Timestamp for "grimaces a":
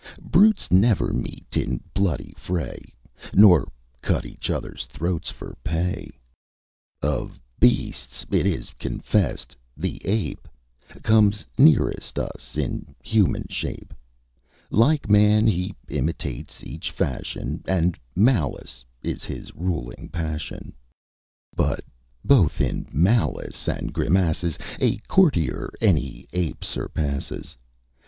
23.93-24.97